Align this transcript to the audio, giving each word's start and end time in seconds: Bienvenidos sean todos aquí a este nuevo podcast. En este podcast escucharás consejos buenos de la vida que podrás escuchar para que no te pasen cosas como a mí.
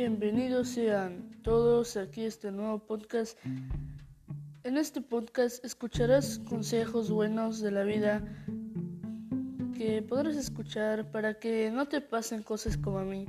Bienvenidos 0.00 0.68
sean 0.68 1.28
todos 1.42 1.96
aquí 1.96 2.22
a 2.22 2.28
este 2.28 2.52
nuevo 2.52 2.78
podcast. 2.78 3.36
En 4.62 4.76
este 4.76 5.00
podcast 5.00 5.64
escucharás 5.64 6.38
consejos 6.48 7.10
buenos 7.10 7.58
de 7.60 7.72
la 7.72 7.82
vida 7.82 8.22
que 9.76 10.00
podrás 10.02 10.36
escuchar 10.36 11.10
para 11.10 11.40
que 11.40 11.72
no 11.72 11.88
te 11.88 12.00
pasen 12.00 12.44
cosas 12.44 12.76
como 12.76 13.00
a 13.00 13.04
mí. 13.04 13.26